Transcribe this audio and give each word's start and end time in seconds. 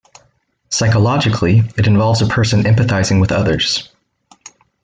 Psychologically, 0.71 1.59
it 1.77 1.85
involves 1.85 2.23
a 2.23 2.25
person 2.25 2.63
empathizing 2.63 3.21
with 3.21 3.31
others. 3.31 3.87